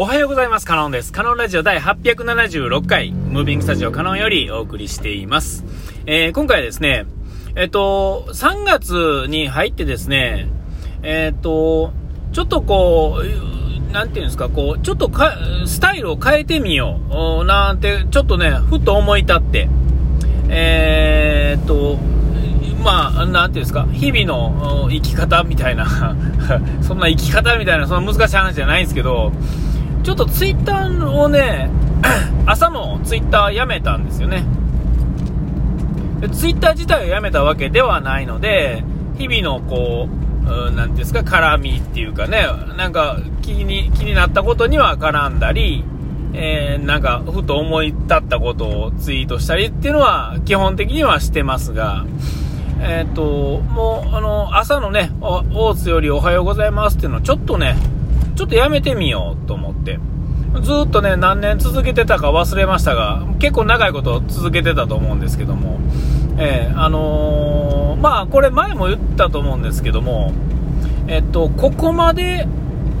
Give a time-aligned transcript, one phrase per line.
[0.00, 0.64] おはようございます。
[0.64, 1.12] カノンです。
[1.12, 5.64] カノンラジオ第876回、ムービングスタジオカノンよりお送りしています。
[6.06, 7.04] えー、今回はですね、
[7.56, 10.46] えっと、3月に入ってですね、
[11.02, 11.92] えっと、
[12.32, 13.22] ちょっとこ
[13.90, 17.00] う、なんていうんですか、こう、ちょっとか、スタイルを変えてみよ
[17.42, 19.68] う、なんて、ちょっとね、ふと思い立って、
[20.48, 21.98] えー、っと、
[22.84, 26.14] まあ、なんていうんですか、日々の生き方みたいな
[26.82, 29.32] そんな生き方みたいな、そんな難しい話じゃないんですけど、
[30.08, 31.68] ちょっとツイッターをね、
[32.46, 34.42] 朝のツイッターやめたんですよね。
[36.32, 38.82] ツイッター自体をやめたわけではないので、
[39.18, 40.08] 日々のこ
[40.46, 42.46] う、なんですか、絡みっていうかね、
[42.78, 45.84] なんか気に気になったことには絡んだり、
[46.32, 52.06] えー、なんかふと思い立ったことをツイートしたりっていうのは基本的にはしてますが、
[52.80, 57.76] えっ、ー、と、もう、あの、朝のね、大津よりおはようございますっていうのをちょっとね、
[58.38, 59.98] ちょっとやめてみようと思って。
[60.62, 65.80] ずっとね、何年続けてたか忘れましたが、結構長いこと続けてたと思うんですけども、
[66.38, 70.32] えー、あのー、まあ、これ前も言ったと思うんですけども、
[71.08, 72.46] えっと、ここまで、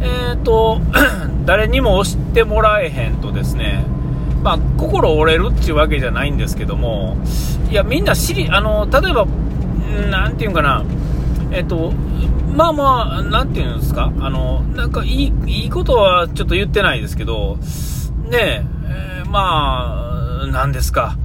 [0.00, 0.80] えっと、
[1.46, 3.84] 誰にも押してもらえへんとですね、
[4.42, 7.16] まあ、心折れるっていうわけじゃないんですけども、
[7.70, 9.26] いや、みんな知り、あの、例えば、
[10.10, 10.82] なんていうんかな、
[11.52, 11.92] えっと、
[12.54, 17.58] まあまあ、なんていうんですか、あの、なんかいい、いいことはちょっと言ってないですけど、
[18.28, 21.16] ねえ、ー、まあ、なんですか、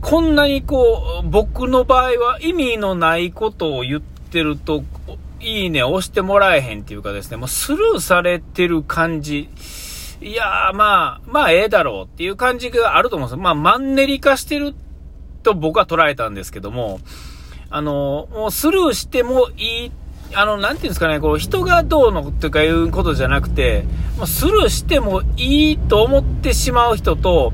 [0.00, 4.82] こんなにこう、僕の場合は意味のないことを言ってると、
[5.40, 9.48] いいね押してもらえへんっていうかですね、もうスルーされてる感じ。
[10.20, 13.42] いやー、まあ、まあ、ええだろうっていう感じがあると思うんですよ。
[13.42, 14.74] まあ、マンネリ化してる
[15.42, 17.00] と僕は捉えたんですけども、
[17.70, 19.92] あの、もうスルーしてもいい、
[20.34, 23.84] あの、なんていうんですかね、こう、人がどうのとかいうことじゃなくて、
[24.16, 27.52] もうスルーしてもいいと思ってしまう人と、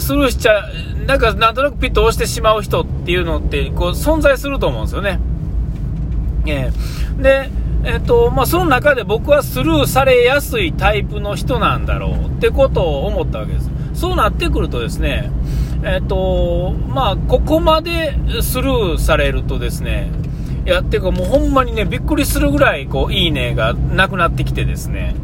[0.00, 0.68] スルーしちゃ、
[1.06, 5.20] なんかなんとなくピッと押してしまう人っていうのって、こう、存在すると思うんですよね。
[6.46, 7.50] えー、で、
[7.84, 13.70] えっ、と、まあ、その中で僕はスルーされやすいタイプの人なんだろうってことを思ったわけです。
[13.94, 15.30] そうなってくるとですね、
[15.84, 20.10] えっ、と、まあ、ここまでスルーされるとですね、
[20.66, 25.14] いや、てかもうほんまにね、びっくりするぐらい、こう、いいねがなくなってきてですね、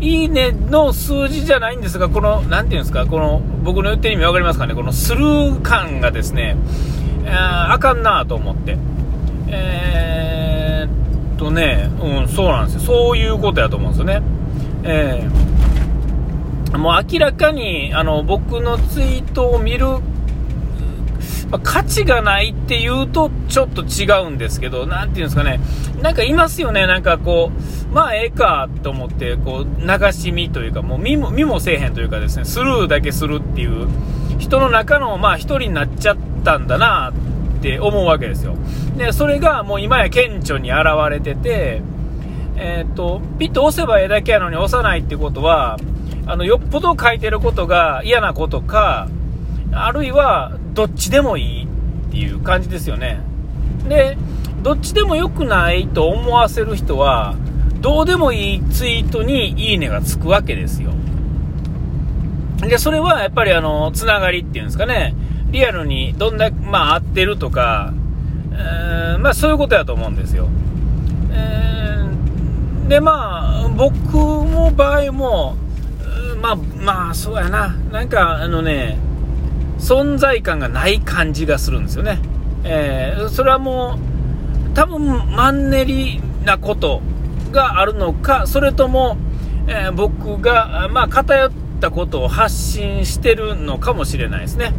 [0.00, 6.56] いいねの数字じゃないんですが、この、なんていうんですか、この、僕の言ってる意味わかりますかね、このスルー感がですね、
[7.24, 8.76] えー、あかんなと思って。
[9.48, 12.80] えー、っとね、うん、そうなんですよ。
[12.80, 14.22] そういうことやと思うんですよね。
[14.84, 19.86] えー、もう明らかに、あの、僕のツイートを見る
[21.50, 25.60] まあ、価値がないっていうとちょっと違うんですけど、なんていうんですかね、
[26.00, 27.50] なんかいますよね、なんかこ
[27.90, 33.88] う、まあええかと思って、こう、流し見というか、もう見も見もせえへんというかですね、スルーだけするっていう
[34.38, 37.12] 人の中の、まあ一人になっちゃったんだな
[37.58, 38.54] って思うわけですよ。
[38.96, 41.82] で、それがもう今や顕著に現れてて、
[42.56, 45.78] えー、っと、ピッと押せばええだけやのに押さないってことは、
[46.26, 49.08] あの、よっぽど書いてることが嫌なことか、
[49.72, 53.20] あるいは、どっちでもいいっていう感じですよね。
[53.86, 54.16] で、
[54.62, 57.34] どっちでも良くないと思わせる人は、
[57.82, 60.92] どうでもいいツイートにいいねがつくわけですよ。
[62.62, 65.14] で、それはやっぱりあの、つながりっていうんですかね、
[65.50, 67.92] リアルにどんだけ、まあ合ってるとか、
[68.52, 70.48] えー、まあそういうことやと思うんですよ。
[71.30, 75.56] えー、で、まあ、僕も場合も、
[76.40, 77.76] まあ、まあ、そうやな。
[77.92, 78.98] なんか、あのね、
[79.80, 82.18] 存在感がない感じがするんですよね。
[82.64, 87.02] えー、それはもう、多分マンネリなこと
[87.50, 89.16] があるのか、それとも、
[89.66, 94.72] えー、僕が、まあ、偏ったことを発信してるのかもしれないですね。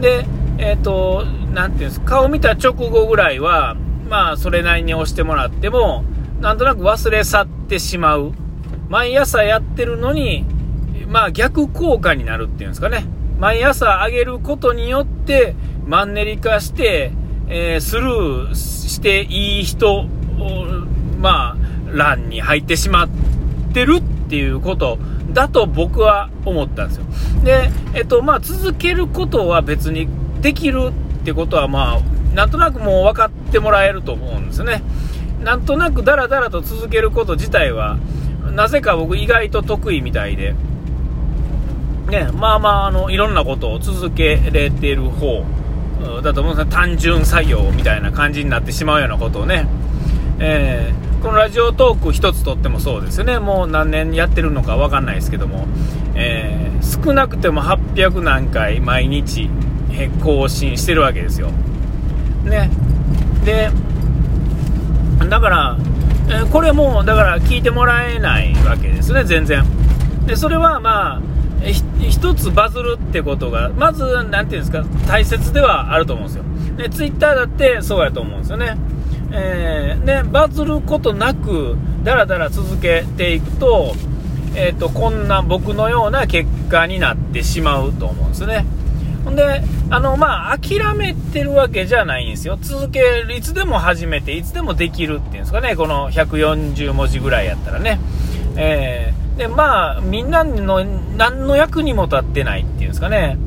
[0.00, 0.26] で、
[0.58, 1.24] えっ、ー、と、
[1.54, 3.76] なんていうんですか、顔見た直後ぐらいは、
[4.08, 6.04] まあ、それなりに押してもらっても、
[6.40, 8.32] なんとなく忘れ去ってしまう。
[8.88, 10.44] 毎朝やってるのに、
[11.06, 13.04] まあ逆効果になるっていうんですかね。
[13.40, 15.54] 毎朝あげることによって
[15.86, 17.10] マンネリ化して、
[17.48, 20.04] えー、スルーしていい人、
[21.18, 21.56] まあ、
[21.90, 23.08] 欄に入ってしまっ
[23.72, 24.98] てるっていうこと
[25.32, 27.04] だと僕は思ったんですよ。
[27.42, 30.06] で、えっと、まあ、続けることは別に
[30.42, 30.90] できる
[31.20, 32.00] ってことは、まあ、
[32.34, 34.82] なんとなくもう分かってもらえると思うんですね。
[35.42, 37.96] なんとなくダラダラと続けること自体は、
[38.52, 40.54] なぜか僕意外と得意みたいで、
[42.08, 45.44] ね、まあまあ、あの、いろんなことを続けれてる方
[46.22, 46.72] だと思うんですね。
[46.72, 49.66] 単純作業みたいな感じになってしまうようなことをね。
[50.38, 53.38] えー、このラジオトーク一つとってもそうですよね。
[53.38, 55.66] もう何年やってるのかわかんないですけども、
[56.14, 59.50] えー、少なくても800何回毎日
[60.22, 61.50] 更新してるわけですよ。
[62.44, 62.70] ね。
[63.44, 63.70] で、
[65.28, 65.76] だから、
[66.30, 69.64] えこれも、だから聞いてもらえないわけですね、全然。
[70.26, 71.20] で、それはまあ、
[71.62, 76.44] 一つバズるってことが、まず、なていうんですか、大切ではあると思うんですよ。
[76.76, 78.76] で、ツイッターだってそうやと思うんですよね。
[79.32, 83.94] えー、で、バズることなく、だらだら続けていくと、
[84.54, 88.64] えっ、ー、と、こんな僕のような結果になってしまうと思うんですね。
[89.24, 92.58] ほんで、あの、まあ、諦めてるわけじゃないんですよ。
[92.60, 98.00] 続ける、いつでも始めて、いつでもできるっていうんですかね、この140文字ぐらいやったらね。
[98.56, 103.38] えー、で、まあ、みんなの何の役にも立ってないっていうんですかね。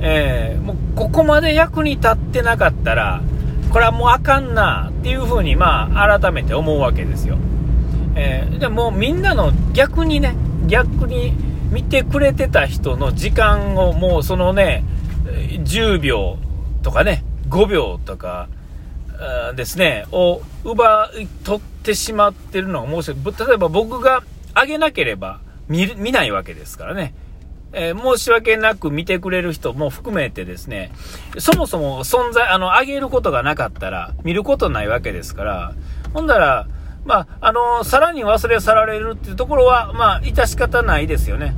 [0.00, 3.22] えー、もう、ここまで役に立ってなかったら、
[3.70, 7.38] これはもうあかんなっていうふうに、まあ、改めて思うわけですよ。
[8.16, 10.34] えー、でもみんなの逆にね、
[10.66, 11.32] 逆に
[11.70, 14.84] 見てくれてた人の時間をもうそのね、
[15.24, 16.36] 10秒
[16.82, 18.48] とかね、5秒とか、
[19.54, 24.22] ですね、を奪い取ってしまってるのが申し訳例えば僕が
[24.54, 27.14] あげなければ見見ないわけですからね。
[27.72, 30.90] えー、申し訳なく見てくれる人も含めてですね、
[31.38, 35.74] そもそも存在、あの、あげることがなかったら、見ることないわけですから、
[36.12, 36.66] ほんだら、
[37.04, 41.54] まあ、あの、さらに忘れ去られるっていうところは、まあ、致し方ないですよね。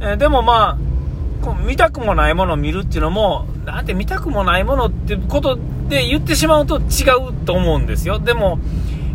[0.00, 5.58] えー、でもまあ、見たくもないものを見るっていうのも、なんて見たくもないものってこと
[5.88, 8.18] で言ってしまうと違うと思うんですよ。
[8.18, 8.58] でも、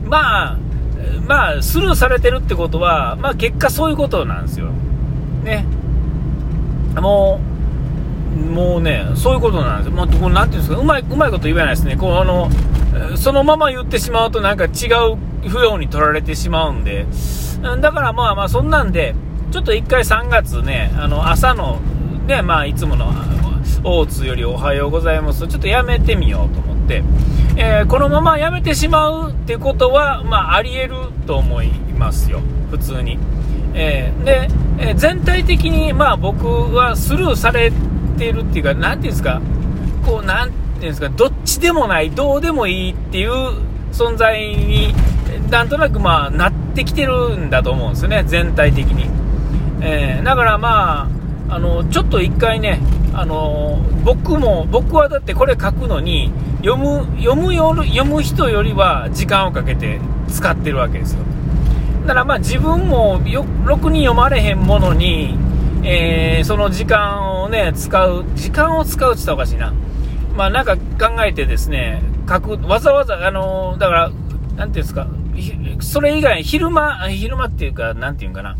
[0.05, 0.57] まあ、
[1.27, 4.67] まあ、スルーされてるってことは、まあ結果そういうことなんですよ。
[5.43, 5.65] ね。
[6.95, 7.39] も
[8.35, 9.93] う、もうね、そういうことなんですよ。
[9.93, 11.95] まあ、こなんていうんですか、うまい、うまいこと言えないですね。
[11.95, 12.49] こう、あの、
[13.15, 15.17] そのまま言ってしまうとなんか違う
[15.49, 17.05] 不要に取られてしまうんで、
[17.81, 19.15] だからまあまあそんなんで、
[19.51, 21.79] ちょっと1回3月ね、あの、朝の
[22.27, 23.11] ね、まあ、いつもの、
[23.87, 25.47] 大津よりおはようございます。
[25.47, 27.03] ちょっとやめてみようと思って、
[27.55, 30.95] えー、このままやめてしまうってことは、まあ、ありえる
[31.27, 32.41] と思いますよ、
[32.71, 33.19] 普通に。
[33.75, 34.49] えー、で、
[34.79, 37.71] えー、全体的に、まあ、僕はスルーされ
[38.17, 39.39] てるっていうか、なんていうんですか、
[40.03, 43.31] こう、なんていうんですか、どっちでもない、どうでもいいっていう
[43.91, 44.95] 存在に、
[45.51, 49.11] なんとなく、まあ、なってきてるんだと思うんですよね、全体的に。
[49.81, 51.07] えー、だからま
[51.49, 52.79] あ、あのちょっと一回ね、
[53.17, 56.31] あの僕も、僕はだってこれ書くのに、
[56.63, 61.19] 読む読むよ読む人よりは時間をかけて使ってるわけですよ。
[62.01, 65.37] だからまあ自分もよろくに読まれへんものに、
[65.83, 69.73] えー、その時間をね、使う、時間を使うって言ったらおかしいな。
[70.35, 74.11] まあなんか考えてですね、書く、わざわざ、あのだから、
[74.57, 75.07] なんていうんですか、
[75.79, 78.57] それ以外、昼間、昼間っていうか、なんていうんかな、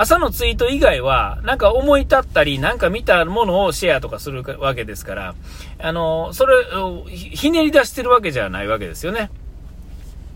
[0.00, 5.34] 朝のツイート以外は、なんか思い立ったり、なんか見たものをシェアとかするわけですから、
[5.78, 9.30] あの、それをひねり出してるわけじゃないわけですよね。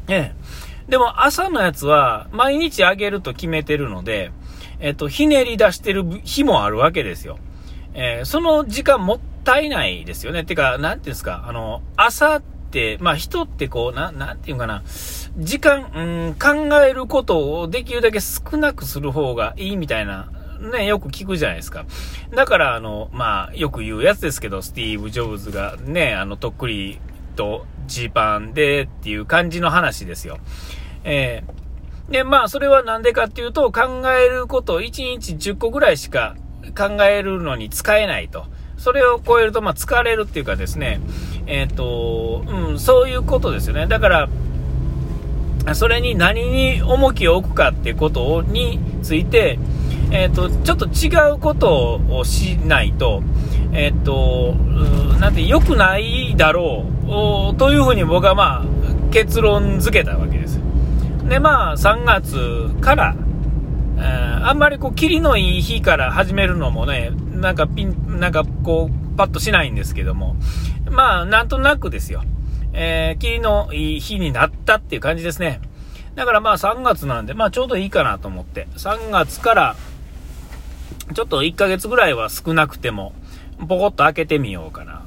[0.09, 0.91] ええ。
[0.91, 4.33] でも朝のやつは、毎日あげると決めてるので、
[4.81, 7.39] えっと、ひねり出してる日もあるわけですよ。
[7.95, 10.45] えー、その時間もったいないですよね。
[10.45, 14.83] てか、なんていうんですか、あの、朝って、まあ人ってこう、な、なんていうかな、
[15.37, 20.31] 時間、うん、考えることをできるだけ少なくする方がいいみたいな、
[20.73, 21.87] ね、よく聞くじゃないですか。
[22.33, 27.01] だから、あの、まあ、よく言うやつですけど、スティーブ・ジョブズがね、あの、とっくり
[27.35, 30.39] とジーパンでっていう感じの話ですよ。
[31.03, 36.37] えー、で、まあ、それはなんでかっていうと、考えること1日10個ぐらいしか
[36.79, 38.47] 考えるのに使えないと。
[38.77, 41.01] それを超えると、まあ、疲れるっていうかですね、
[41.47, 43.87] えっ、ー、と、うん、そういうことですよね。
[43.87, 44.29] だから、
[45.73, 49.59] それに何に重きを置くかっていうことについて、
[50.11, 53.23] えっ、ー、と、ちょっと違うことをしないと、
[53.73, 54.55] えっ、ー、と、
[55.19, 56.85] なんて良くないだろ
[57.53, 58.65] う、というふうに僕はまあ、
[59.11, 60.61] 結論付けたわけです。
[61.29, 63.17] で、まあ、3月から、
[64.43, 70.37] あんまりこう、霧のいい日から始めるのもね、なんかピン、なんかこう、パッとしないんですけども、
[70.91, 72.23] まあ、なんとなくですよ。
[72.75, 75.61] えー、霧のいい日になったっていう感じですね。
[76.15, 79.77] だからまあ3月なんで、まあちょうどいいかなと思って、3月から、
[81.15, 83.13] ちょっと1ヶ月ぐらいは少なくても、
[83.59, 85.03] ポコッと開けてみようかな。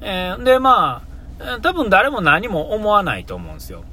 [0.00, 1.02] えー、で、ま
[1.38, 3.84] あ、多分誰も何も思わないと思うんですよ。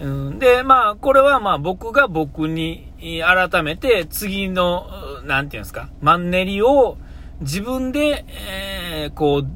[0.00, 4.86] うん、で、まあ、これはまあ僕が僕に改めて次の、
[5.24, 6.96] なんていうんですか、マンネリを
[7.40, 9.46] 自分で、えー、こう、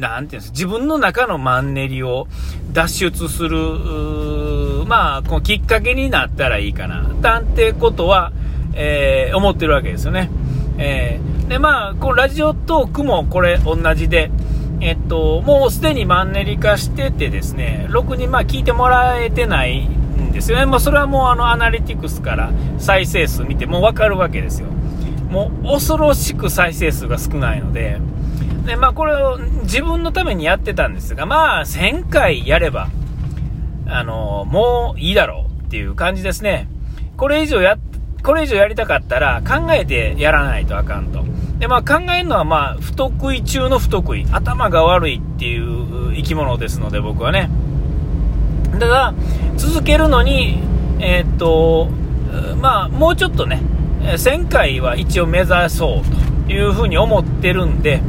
[0.00, 2.28] なんていうんです自分の中のマンネリを
[2.72, 3.58] 脱出する、
[4.86, 8.32] まあ、このきっかけになったらいいかな、なんてことは、
[8.74, 10.30] えー、思ってるわけですよね。
[10.78, 14.30] えー、で、まあ、このラジオトークもこれ同じで、
[14.80, 20.66] えっと、もうすでにマンネリ化しててですね、ろくにまあ聞いてもらえてないんですよね。
[20.66, 24.68] もうそれはもうあのアナリティクスから再生数見てもうわかるわけですよ。
[25.30, 27.98] もう恐ろしく再生数が少ないので、
[28.66, 32.88] で、まあこれを自分のためにやってたんですが、まあ1000回やれば、
[33.86, 36.68] あの、もういいだろうっていう感じですね。
[37.16, 37.78] これ以上や、
[38.22, 41.24] これ以上やりたかったら考えてやらないとあかんと。
[41.58, 44.26] で、まあ考えるのはまあ不得意中の不得意。
[44.32, 47.48] 頭が悪いっていう生き物ですので僕はね。
[48.72, 49.14] ただ、
[49.56, 50.60] 続けるのに、
[50.98, 51.88] えー、っと、
[52.60, 53.62] まあもうちょっとね、
[54.02, 58.02] 1000回は一応目指そうというふうに思ってるんで、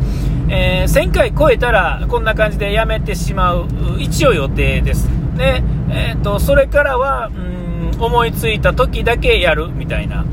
[0.49, 3.67] えー、1000回超えたらこんな感じでやめてしまう
[3.99, 5.09] 一応予定です。
[5.37, 10.25] で、えーと、それからは、うん、思いついた時だけやるみたいな。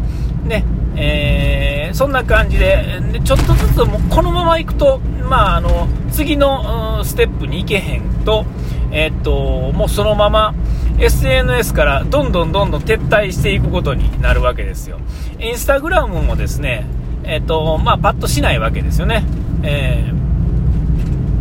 [0.44, 0.64] ね、
[0.97, 8.44] えー、そんな感じで、でちょっとずつもこのままいくと、まあ、あの次の、ステップに行けへんと、
[8.92, 10.54] えーと、もうそのまま
[10.99, 15.00] SNS からどんどんどんどん撤退していくことになるわけですよ。
[15.40, 16.87] インスタグラムもですね、
[17.25, 19.25] えーとまあ、パッとしないわけですよね。
[19.64, 20.12] え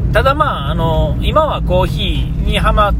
[0.09, 2.93] ー、ただまあ、あの今はコーヒーにはまっ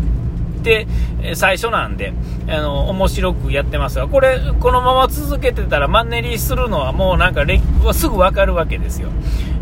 [0.63, 0.87] て、
[1.35, 2.13] 最初なんで、
[2.47, 7.45] あの、面白くやってますが、これ、このまま続けてたらマンネリするのはもうなんか、
[7.93, 9.09] すぐわかるわけですよ。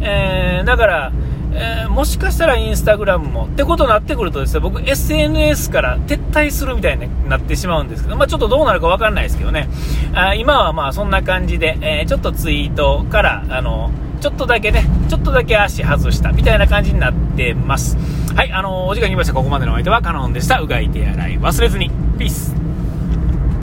[0.01, 1.11] えー、だから、
[1.53, 9.67] えー、もしかしたらインスタグラムもってことになってくるとですね僕 SNS から撤退するみたいになってしまうんですけど、まあ、ちょっとどうなるか分かんないですけどね
[10.13, 13.91] あ今はまあそんな感じで、えー、ちょっとツイートからあの
[14.21, 17.97] ちょっとだけねちょっとだけ足外したみたいな感じになってます。
[18.35, 19.33] はいあのお時間に来ました。
[19.33, 20.59] ここまでのお相手はカノンでした。
[20.59, 21.39] うがい手洗い。
[21.39, 21.89] 忘れずに。
[22.19, 22.55] ピース